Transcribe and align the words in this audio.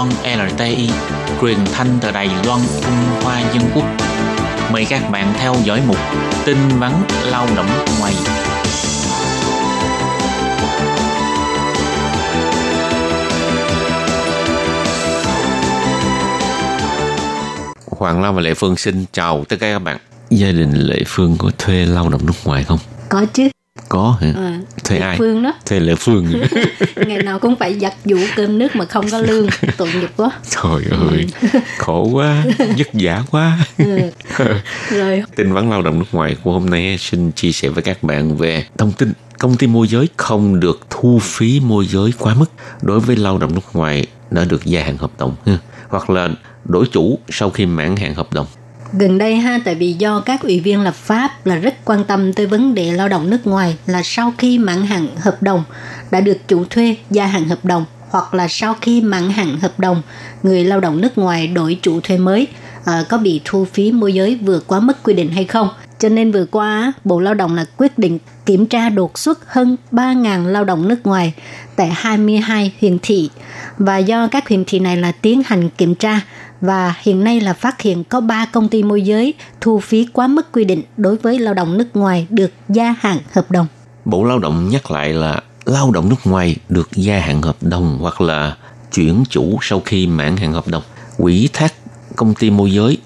Loan 0.00 0.48
LTI, 0.48 0.90
truyền 1.40 1.58
thanh 1.72 1.98
từ 2.00 2.10
Đài 2.10 2.30
Loan, 2.46 2.60
Trung 2.82 3.22
Hoa 3.22 3.40
Dân 3.40 3.62
Quốc. 3.74 3.84
Mời 4.72 4.86
các 4.88 5.10
bạn 5.10 5.32
theo 5.38 5.54
dõi 5.64 5.82
mục 5.86 5.96
tin 6.44 6.56
vắn 6.78 6.92
lao 7.24 7.46
động 7.56 7.66
nước 7.66 7.84
ngoài. 8.00 8.14
Hoàng 17.86 18.22
Long 18.22 18.34
và 18.34 18.40
Lệ 18.40 18.54
Phương 18.54 18.76
xin 18.76 19.04
chào 19.12 19.44
tất 19.48 19.56
cả 19.60 19.72
các 19.72 19.78
bạn. 19.78 19.98
Gia 20.30 20.52
đình 20.52 20.72
Lệ 20.72 21.02
Phương 21.06 21.36
có 21.38 21.50
thuê 21.58 21.86
lao 21.86 22.08
động 22.08 22.26
nước 22.26 22.32
ngoài 22.44 22.64
không? 22.64 22.78
Có 23.08 23.24
chứ. 23.32 23.48
Có 23.88 24.16
hả? 24.20 24.32
À, 24.36 24.58
thuê 24.84 24.98
ai? 24.98 25.18
Phương 25.18 25.42
đó. 25.42 25.52
Thuê 25.66 25.80
Lệ 25.80 25.94
Phương. 25.94 26.26
Ngày 26.96 27.22
nào 27.22 27.38
cũng 27.38 27.56
phải 27.56 27.78
giặt 27.78 27.94
giũ 28.04 28.18
cơm 28.36 28.58
nước 28.58 28.76
mà 28.76 28.84
không 28.84 29.10
có 29.10 29.18
lương. 29.18 29.46
Tội 29.76 29.88
nghiệp 29.92 30.10
quá. 30.16 30.30
Trời 30.50 30.84
ơi, 30.90 31.26
khổ 31.78 32.08
quá, 32.12 32.44
vất 32.58 32.88
vả 32.92 33.22
quá. 33.30 33.58
Ừ. 33.78 33.98
Rồi 34.90 35.22
Tin 35.36 35.52
vắn 35.52 35.70
lao 35.70 35.82
động 35.82 35.98
nước 35.98 36.04
ngoài 36.12 36.36
của 36.44 36.52
hôm 36.52 36.70
nay 36.70 36.98
xin 36.98 37.32
chia 37.32 37.52
sẻ 37.52 37.68
với 37.68 37.82
các 37.82 38.02
bạn 38.02 38.36
về 38.36 38.64
thông 38.78 38.92
tin 38.92 39.12
công 39.38 39.56
ty 39.56 39.66
môi 39.66 39.88
giới 39.88 40.08
không 40.16 40.60
được 40.60 40.80
thu 40.90 41.18
phí 41.22 41.60
môi 41.60 41.86
giới 41.86 42.12
quá 42.18 42.34
mức 42.34 42.50
đối 42.82 43.00
với 43.00 43.16
lao 43.16 43.38
động 43.38 43.54
nước 43.54 43.64
ngoài 43.72 44.06
đã 44.30 44.44
được 44.44 44.64
gia 44.64 44.84
hạn 44.84 44.96
hợp 44.96 45.10
đồng 45.18 45.36
ha. 45.46 45.58
hoặc 45.88 46.10
là 46.10 46.28
đổi 46.64 46.86
chủ 46.92 47.18
sau 47.28 47.50
khi 47.50 47.66
mãn 47.66 47.96
hạn 47.96 48.14
hợp 48.14 48.32
đồng 48.32 48.46
gần 48.92 49.18
đây 49.18 49.36
ha 49.36 49.60
tại 49.64 49.74
vì 49.74 49.92
do 49.92 50.20
các 50.20 50.42
ủy 50.42 50.60
viên 50.60 50.80
lập 50.80 50.94
pháp 50.94 51.46
là 51.46 51.56
rất 51.56 51.74
quan 51.84 52.04
tâm 52.04 52.32
tới 52.32 52.46
vấn 52.46 52.74
đề 52.74 52.92
lao 52.92 53.08
động 53.08 53.30
nước 53.30 53.46
ngoài 53.46 53.76
là 53.86 54.02
sau 54.04 54.32
khi 54.38 54.58
mãn 54.58 54.82
hạn 54.82 55.08
hợp 55.16 55.42
đồng 55.42 55.64
đã 56.10 56.20
được 56.20 56.48
chủ 56.48 56.64
thuê 56.70 56.96
gia 57.10 57.26
hạn 57.26 57.48
hợp 57.48 57.64
đồng 57.64 57.84
hoặc 58.10 58.34
là 58.34 58.46
sau 58.48 58.74
khi 58.80 59.00
mãn 59.00 59.30
hạn 59.30 59.58
hợp 59.58 59.80
đồng 59.80 60.02
người 60.42 60.64
lao 60.64 60.80
động 60.80 61.00
nước 61.00 61.18
ngoài 61.18 61.46
đổi 61.46 61.78
chủ 61.82 62.00
thuê 62.00 62.18
mới 62.18 62.46
à, 62.84 63.04
có 63.08 63.18
bị 63.18 63.40
thu 63.44 63.64
phí 63.64 63.92
môi 63.92 64.14
giới 64.14 64.38
vượt 64.42 64.66
quá 64.66 64.80
mức 64.80 65.02
quy 65.02 65.14
định 65.14 65.30
hay 65.30 65.44
không? 65.44 65.68
Cho 65.98 66.08
nên 66.08 66.32
vừa 66.32 66.44
qua 66.44 66.92
Bộ 67.04 67.20
Lao 67.20 67.34
động 67.34 67.54
là 67.54 67.64
quyết 67.76 67.98
định 67.98 68.18
kiểm 68.46 68.66
tra 68.66 68.88
đột 68.88 69.18
xuất 69.18 69.52
hơn 69.52 69.76
3.000 69.92 70.46
lao 70.46 70.64
động 70.64 70.88
nước 70.88 71.06
ngoài 71.06 71.32
tại 71.76 71.90
22 71.94 72.72
huyện 72.80 72.98
thị. 73.02 73.30
Và 73.78 73.98
do 73.98 74.26
các 74.26 74.48
huyện 74.48 74.64
thị 74.64 74.78
này 74.78 74.96
là 74.96 75.12
tiến 75.12 75.42
hành 75.46 75.70
kiểm 75.70 75.94
tra 75.94 76.20
và 76.60 76.94
hiện 77.02 77.24
nay 77.24 77.40
là 77.40 77.52
phát 77.52 77.80
hiện 77.80 78.04
có 78.04 78.20
3 78.20 78.46
công 78.52 78.68
ty 78.68 78.82
môi 78.82 79.02
giới 79.02 79.34
thu 79.60 79.80
phí 79.80 80.06
quá 80.12 80.26
mức 80.26 80.52
quy 80.52 80.64
định 80.64 80.82
đối 80.96 81.16
với 81.16 81.38
lao 81.38 81.54
động 81.54 81.78
nước 81.78 81.96
ngoài 81.96 82.26
được 82.30 82.50
gia 82.68 82.94
hạn 82.98 83.18
hợp 83.32 83.50
đồng. 83.50 83.66
Bộ 84.04 84.24
Lao 84.24 84.38
động 84.38 84.68
nhắc 84.68 84.90
lại 84.90 85.12
là 85.12 85.40
lao 85.64 85.90
động 85.90 86.08
nước 86.08 86.16
ngoài 86.24 86.56
được 86.68 86.88
gia 86.92 87.18
hạn 87.18 87.42
hợp 87.42 87.56
đồng 87.60 87.98
hoặc 88.00 88.20
là 88.20 88.56
chuyển 88.92 89.24
chủ 89.28 89.58
sau 89.62 89.82
khi 89.84 90.06
mãn 90.06 90.36
hạn 90.36 90.52
hợp 90.52 90.68
đồng, 90.68 90.82
quỹ 91.16 91.48
thác 91.52 91.74
công 92.16 92.34
ty 92.34 92.50
môi 92.50 92.72
giới 92.72 92.98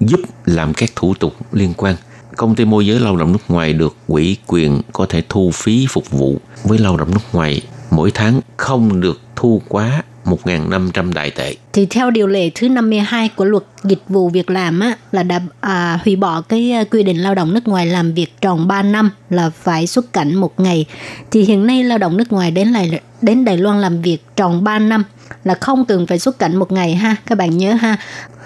giúp 0.00 0.20
làm 0.44 0.74
các 0.74 0.90
thủ 0.96 1.14
tục 1.14 1.34
liên 1.52 1.74
quan. 1.76 1.96
Công 2.36 2.54
ty 2.54 2.64
môi 2.64 2.86
giới 2.86 3.00
lao 3.00 3.16
động 3.16 3.32
nước 3.32 3.42
ngoài 3.48 3.72
được 3.72 3.96
quỹ 4.06 4.36
quyền 4.46 4.80
có 4.92 5.06
thể 5.08 5.22
thu 5.28 5.50
phí 5.54 5.86
phục 5.90 6.10
vụ 6.10 6.38
với 6.64 6.78
lao 6.78 6.96
động 6.96 7.10
nước 7.10 7.20
ngoài 7.32 7.62
mỗi 7.90 8.10
tháng 8.14 8.40
không 8.56 9.00
được 9.00 9.20
thu 9.36 9.62
quá 9.68 10.02
1.500 10.30 11.12
đại 11.12 11.30
tệ. 11.30 11.54
Thì 11.72 11.86
theo 11.86 12.10
điều 12.10 12.26
lệ 12.26 12.50
thứ 12.54 12.68
52 12.68 13.28
của 13.28 13.44
luật 13.44 13.62
dịch 13.84 14.02
vụ 14.08 14.28
việc 14.28 14.50
làm 14.50 14.80
á, 14.80 14.96
là 15.12 15.22
đã 15.22 15.40
à, 15.60 15.98
hủy 16.04 16.16
bỏ 16.16 16.40
cái 16.40 16.72
à, 16.72 16.84
quy 16.84 17.02
định 17.02 17.22
lao 17.22 17.34
động 17.34 17.54
nước 17.54 17.68
ngoài 17.68 17.86
làm 17.86 18.14
việc 18.14 18.40
tròn 18.40 18.68
3 18.68 18.82
năm 18.82 19.10
là 19.30 19.50
phải 19.50 19.86
xuất 19.86 20.12
cảnh 20.12 20.34
một 20.34 20.60
ngày. 20.60 20.86
Thì 21.30 21.42
hiện 21.42 21.66
nay 21.66 21.84
lao 21.84 21.98
động 21.98 22.16
nước 22.16 22.32
ngoài 22.32 22.50
đến 22.50 22.68
lại 22.68 23.00
đến 23.22 23.44
Đài 23.44 23.56
Loan 23.56 23.80
làm 23.80 24.02
việc 24.02 24.18
tròn 24.36 24.64
3 24.64 24.78
năm 24.78 25.04
là 25.44 25.54
không 25.54 25.84
cần 25.84 26.06
phải 26.06 26.18
xuất 26.18 26.38
cảnh 26.38 26.56
một 26.56 26.72
ngày 26.72 26.94
ha. 26.94 27.16
Các 27.26 27.38
bạn 27.38 27.56
nhớ 27.56 27.74
ha. 27.74 27.96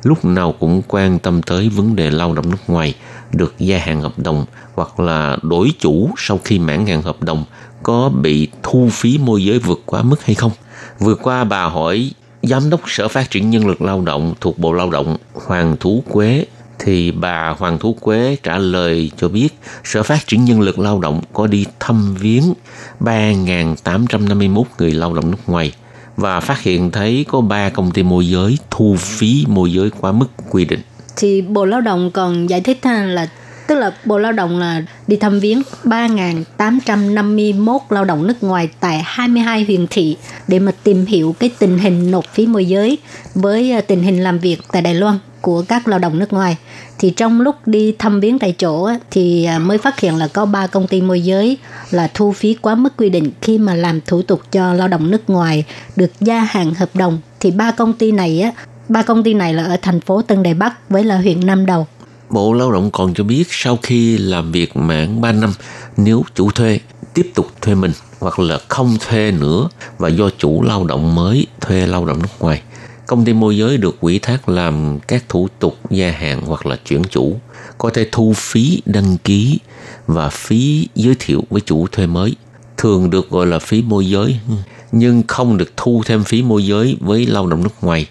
lúc 0.04 0.26
nào 0.26 0.56
cũng 0.60 0.82
quan 0.88 1.20
tâm 1.20 1.42
tới 1.42 1.70
vấn 1.70 1.96
đề 1.96 2.12
lao 2.12 2.34
động 2.34 2.50
nước 2.50 2.58
ngoài, 2.68 2.94
được 3.32 3.56
gia 3.60 3.78
hạn 3.78 4.02
hợp 4.02 4.20
đồng 4.20 4.46
hoặc 4.76 5.00
là 5.00 5.38
đổi 5.42 5.72
chủ 5.80 6.10
sau 6.18 6.40
khi 6.44 6.60
mãn 6.60 6.86
hạn 6.86 7.02
hợp 7.02 7.24
đồng 7.24 7.44
có 7.84 8.10
bị 8.10 8.48
thu 8.64 8.90
phí 8.92 9.18
môi 9.18 9.44
giới 9.44 9.60
vượt 9.60 9.82
quá 9.86 10.02
mức 10.02 10.26
hay 10.26 10.36
không. 10.36 10.52
Vừa 11.00 11.16
qua 11.16 11.44
bà 11.44 11.64
hỏi, 11.64 12.12
Giám 12.44 12.70
đốc 12.70 12.82
Sở 12.88 13.08
Phát 13.08 13.32
triển 13.32 13.50
Nhân 13.50 13.68
lực 13.68 13.82
Lao 13.82 14.02
động 14.02 14.34
thuộc 14.42 14.60
Bộ 14.60 14.74
Lao 14.74 14.90
động 14.90 15.18
Hoàng 15.34 15.76
Thú 15.80 16.04
Quế, 16.10 16.46
thì 16.80 17.12
bà 17.12 17.56
Hoàng 17.58 17.80
Thú 17.80 17.96
Quế 18.02 18.38
trả 18.44 18.58
lời 18.58 19.12
cho 19.18 19.28
biết, 19.28 19.50
Sở 19.84 20.04
Phát 20.04 20.28
triển 20.28 20.46
Nhân 20.46 20.62
lực 20.62 20.80
Lao 20.80 21.00
động 21.00 21.22
có 21.34 21.48
đi 21.48 21.66
thăm 21.80 22.16
viếng 22.16 22.54
3.851 23.00 24.64
người 24.80 24.92
lao 24.92 25.14
động 25.14 25.32
nước 25.32 25.38
ngoài 25.48 25.72
và 26.20 26.40
phát 26.40 26.62
hiện 26.62 26.92
thấy 26.92 27.26
có 27.28 27.42
3 27.42 27.70
công 27.70 27.92
ty 27.92 28.04
môi 28.04 28.30
giới 28.30 28.58
thu 28.70 28.96
phí 29.00 29.46
môi 29.48 29.74
giới 29.74 29.90
quá 30.00 30.12
mức 30.12 30.28
quy 30.50 30.66
định. 30.66 30.80
thì 31.18 31.42
Bộ 31.42 31.66
Lao 31.66 31.82
động 31.82 32.12
còn 32.12 32.50
giải 32.50 32.62
thích 32.62 32.80
là 32.86 33.28
tức 33.68 33.76
là 33.76 33.92
Bộ 34.06 34.18
Lao 34.18 34.32
động 34.32 34.60
là 34.60 34.84
đi 35.08 35.16
thăm 35.16 35.40
viếng 35.40 35.62
3.851 35.84 37.80
lao 37.90 38.06
động 38.06 38.28
nước 38.28 38.44
ngoài 38.44 38.70
tại 38.80 39.02
22 39.06 39.64
huyện 39.64 39.88
thị 39.88 40.18
để 40.48 40.60
mà 40.60 40.72
tìm 40.84 41.06
hiểu 41.06 41.36
cái 41.40 41.52
tình 41.60 41.78
hình 41.78 42.12
nộp 42.12 42.26
phí 42.34 42.48
môi 42.48 42.66
giới 42.66 42.98
với 43.36 43.72
ờ, 43.72 43.82
tình 43.82 44.04
hình 44.04 44.24
làm 44.24 44.40
việc 44.40 44.58
tại 44.72 44.82
Đài 44.82 44.94
Loan 44.94 45.20
của 45.42 45.64
các 45.68 45.88
lao 45.88 46.00
động 46.00 46.20
nước 46.20 46.34
ngoài. 46.34 46.58
Thì 47.00 47.10
trong 47.10 47.42
lúc 47.42 47.56
đi 47.66 47.96
thăm 48.00 48.20
viếng 48.20 48.40
tại 48.40 48.56
chỗ 48.58 48.90
thì 49.12 49.46
à, 49.46 49.60
mới 49.60 49.78
phát 49.78 50.00
hiện 50.00 50.16
là 50.16 50.28
có 50.28 50.46
ba 50.46 50.68
công 50.68 50.88
ty 50.88 51.02
môi 51.02 51.22
giới 51.22 51.58
là 51.92 52.12
thu 52.14 52.32
phí 52.32 52.54
quá 52.62 52.76
mức 52.76 52.94
quy 52.98 53.10
định 53.10 53.32
khi 53.42 53.58
mà 53.58 53.76
làm 53.76 54.02
thủ 54.02 54.22
tục 54.22 54.42
cho 54.52 54.74
lao 54.74 54.88
động 54.88 55.12
nước 55.12 55.30
ngoài 55.30 55.64
được 55.96 56.12
gia 56.20 56.40
hạn 56.40 56.74
hợp 56.74 56.90
đồng. 56.96 57.20
Thì 57.40 57.52
ba 57.52 57.72
công 57.72 57.94
ty 57.94 58.12
này 58.12 58.42
á, 58.42 58.52
ba 58.90 59.02
công 59.02 59.24
ty 59.24 59.34
này 59.34 59.54
là 59.54 59.64
ở 59.64 59.78
thành 59.82 60.02
phố 60.02 60.22
Tân 60.22 60.44
Đài 60.44 60.54
Bắc 60.54 60.90
với 60.90 61.04
là 61.04 61.18
huyện 61.18 61.46
Nam 61.46 61.66
Đầu. 61.66 61.88
Bộ 62.30 62.54
Lao 62.54 62.72
động 62.72 62.90
còn 62.92 63.14
cho 63.14 63.24
biết 63.24 63.44
sau 63.50 63.78
khi 63.84 64.18
làm 64.18 64.52
việc 64.52 64.76
mãn 64.78 65.22
3 65.22 65.32
năm, 65.32 65.54
nếu 65.98 66.24
chủ 66.36 66.52
thuê 66.52 66.80
tiếp 67.14 67.32
tục 67.36 67.48
thuê 67.62 67.76
mình 67.76 67.92
hoặc 68.20 68.40
là 68.40 68.60
không 68.68 68.98
thuê 69.08 69.32
nữa 69.32 69.70
và 69.98 70.10
do 70.10 70.30
chủ 70.38 70.62
lao 70.62 70.84
động 70.84 71.16
mới 71.16 71.48
thuê 71.62 71.88
lao 71.88 72.06
động 72.06 72.20
nước 72.22 72.30
ngoài, 72.40 72.62
công 73.10 73.26
ty 73.26 73.34
môi 73.34 73.58
giới 73.58 73.78
được 73.78 74.02
ủy 74.02 74.20
thác 74.20 74.50
làm 74.50 75.00
các 75.08 75.24
thủ 75.30 75.48
tục 75.60 75.78
gia 75.90 76.12
hạn 76.12 76.42
hoặc 76.42 76.66
là 76.66 76.76
chuyển 76.86 77.04
chủ, 77.04 77.36
có 77.78 77.90
thể 77.90 78.10
thu 78.12 78.34
phí 78.36 78.82
đăng 78.86 79.18
ký 79.18 79.60
và 80.08 80.30
phí 80.30 80.88
giới 80.96 81.16
thiệu 81.20 81.44
với 81.50 81.62
chủ 81.62 81.88
thuê 81.88 82.08
mới, 82.08 82.36
thường 82.78 83.10
được 83.10 83.30
gọi 83.30 83.46
là 83.46 83.60
phí 83.60 83.82
môi 83.82 84.10
giới, 84.10 84.40
nhưng 84.92 85.24
không 85.28 85.58
được 85.58 85.78
thu 85.78 86.02
thêm 86.06 86.24
phí 86.24 86.42
môi 86.42 86.66
giới 86.66 86.98
với 87.00 87.26
lao 87.26 87.48
động 87.48 87.64
nước 87.64 87.84
ngoài, 87.84 88.06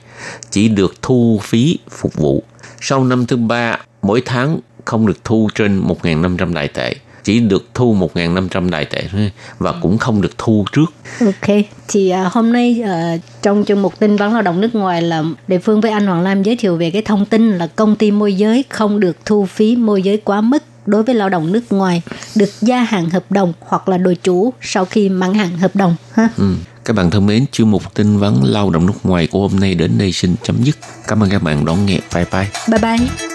chỉ 0.51 0.69
được 0.69 0.95
thu 1.03 1.41
phí 1.43 1.79
phục 1.91 2.15
vụ. 2.15 2.43
Sau 2.81 3.05
năm 3.05 3.27
thứ 3.27 3.37
ba, 3.37 3.79
mỗi 4.03 4.23
tháng 4.25 4.59
không 4.85 5.07
được 5.07 5.25
thu 5.25 5.49
trên 5.55 5.81
1.500 5.81 6.55
đại 6.55 6.69
tệ, 6.69 6.95
chỉ 7.29 7.41
được 7.41 7.69
thu 7.75 7.97
1.500 8.15 8.71
đại 8.71 8.85
tệ 8.85 9.05
thôi 9.13 9.31
và 9.59 9.73
cũng 9.83 9.99
không 9.99 10.21
được 10.21 10.39
thu 10.39 10.65
trước. 10.73 10.93
Ok, 11.21 11.57
thì 11.89 12.11
à, 12.11 12.31
hôm 12.33 12.53
nay 12.53 12.83
à, 12.85 13.17
trong 13.43 13.65
chương 13.65 13.83
mục 13.83 13.99
tin 13.99 14.17
vắn 14.17 14.33
lao 14.33 14.43
động 14.43 14.61
nước 14.61 14.75
ngoài 14.75 15.03
là 15.03 15.25
địa 15.49 15.59
phương 15.59 15.81
với 15.81 15.91
anh 15.91 16.07
Hoàng 16.07 16.23
Lam 16.23 16.43
giới 16.43 16.57
thiệu 16.57 16.77
về 16.77 16.91
cái 16.91 17.03
thông 17.03 17.27
tin 17.27 17.59
là 17.59 17.67
công 17.67 17.97
ty 17.97 18.11
môi 18.11 18.35
giới 18.35 18.65
không 18.69 19.01
được 19.01 19.17
thu 19.25 19.47
phí 19.47 19.77
môi 19.77 20.03
giới 20.03 20.17
quá 20.17 20.41
mức 20.41 20.63
đối 20.87 21.03
với 21.03 21.15
lao 21.15 21.29
động 21.29 21.53
nước 21.53 21.73
ngoài 21.73 22.03
được 22.35 22.51
gia 22.61 22.83
hạn 22.83 23.11
hợp 23.11 23.25
đồng 23.31 23.53
hoặc 23.61 23.89
là 23.89 23.99
đổi 23.99 24.15
chủ 24.15 24.53
sau 24.61 24.85
khi 24.85 25.09
mãn 25.09 25.35
hạn 25.35 25.59
hợp 25.59 25.77
đồng 25.77 25.97
ha. 26.13 26.29
Ừ. 26.37 26.55
Các 26.85 26.97
bạn 26.97 27.11
thân 27.11 27.27
mến, 27.27 27.45
chương 27.53 27.71
mục 27.71 27.95
tin 27.95 28.19
vắn 28.19 28.35
lao 28.43 28.71
động 28.71 28.87
nước 28.87 28.95
ngoài 29.03 29.29
của 29.31 29.41
hôm 29.49 29.61
nay 29.61 29.75
đến 29.75 29.99
đây 29.99 30.13
xin 30.13 30.35
chấm 30.43 30.63
dứt. 30.63 30.77
Cảm 31.09 31.23
ơn 31.23 31.31
các 31.31 31.43
bạn 31.43 31.65
đón 31.65 31.87
nghe. 31.87 31.99
Bye 32.15 32.27
bye. 32.33 32.49
Bye 32.69 32.79
bye. 32.83 33.29